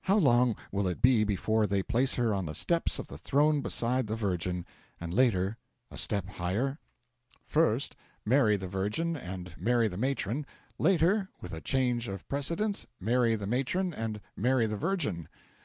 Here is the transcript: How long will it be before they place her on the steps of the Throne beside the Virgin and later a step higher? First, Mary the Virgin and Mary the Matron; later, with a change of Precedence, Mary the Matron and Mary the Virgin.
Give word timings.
How 0.00 0.16
long 0.16 0.56
will 0.72 0.88
it 0.88 1.00
be 1.00 1.22
before 1.22 1.64
they 1.64 1.80
place 1.84 2.16
her 2.16 2.34
on 2.34 2.44
the 2.46 2.56
steps 2.56 2.98
of 2.98 3.06
the 3.06 3.16
Throne 3.16 3.60
beside 3.62 4.08
the 4.08 4.16
Virgin 4.16 4.66
and 5.00 5.14
later 5.14 5.58
a 5.92 5.96
step 5.96 6.26
higher? 6.26 6.80
First, 7.46 7.94
Mary 8.26 8.56
the 8.56 8.66
Virgin 8.66 9.16
and 9.16 9.52
Mary 9.56 9.86
the 9.86 9.96
Matron; 9.96 10.44
later, 10.76 11.28
with 11.40 11.52
a 11.52 11.60
change 11.60 12.08
of 12.08 12.26
Precedence, 12.28 12.88
Mary 12.98 13.36
the 13.36 13.46
Matron 13.46 13.94
and 13.94 14.20
Mary 14.36 14.66
the 14.66 14.76
Virgin. 14.76 15.28